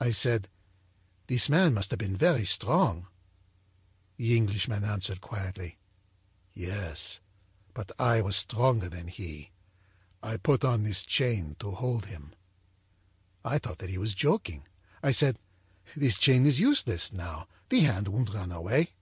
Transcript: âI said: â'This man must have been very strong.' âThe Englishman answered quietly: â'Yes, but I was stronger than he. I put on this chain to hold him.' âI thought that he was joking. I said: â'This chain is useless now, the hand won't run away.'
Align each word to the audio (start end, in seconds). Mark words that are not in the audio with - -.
âI 0.00 0.14
said: 0.14 0.48
â'This 1.28 1.50
man 1.50 1.74
must 1.74 1.90
have 1.90 1.98
been 1.98 2.16
very 2.16 2.46
strong.' 2.46 3.08
âThe 4.18 4.30
Englishman 4.34 4.84
answered 4.84 5.20
quietly: 5.20 5.76
â'Yes, 6.56 7.20
but 7.74 7.92
I 7.98 8.22
was 8.22 8.36
stronger 8.36 8.88
than 8.88 9.08
he. 9.08 9.50
I 10.22 10.38
put 10.38 10.64
on 10.64 10.82
this 10.84 11.02
chain 11.04 11.56
to 11.58 11.72
hold 11.72 12.06
him.' 12.06 12.32
âI 13.44 13.60
thought 13.60 13.78
that 13.80 13.90
he 13.90 13.98
was 13.98 14.14
joking. 14.14 14.66
I 15.02 15.10
said: 15.10 15.38
â'This 15.94 16.18
chain 16.18 16.46
is 16.46 16.58
useless 16.58 17.12
now, 17.12 17.46
the 17.68 17.80
hand 17.80 18.08
won't 18.08 18.32
run 18.32 18.52
away.' 18.52 18.94